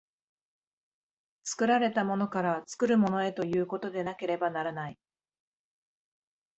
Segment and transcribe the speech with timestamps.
[1.43, 4.97] 作られたものから作るものへということでなければならない。